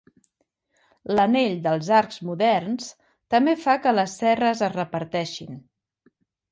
L'anell 1.19 1.59
dels 1.67 1.91
arcs 1.99 2.17
moderns, 2.31 2.89
també 3.35 3.57
fa 3.67 3.79
que 3.85 3.97
les 4.01 4.19
cerres 4.25 4.67
es 4.71 4.77
reparteixin. 4.81 5.67